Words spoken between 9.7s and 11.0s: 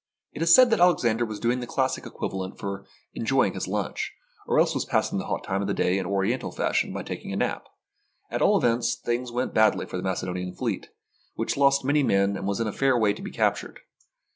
for the Macedonian fleet,